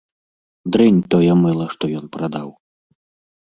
Дрэнь 0.75 0.97
тое 1.15 1.33
мыла, 1.43 1.67
што 1.75 1.83
ён 2.01 2.05
прадаў. 2.17 2.49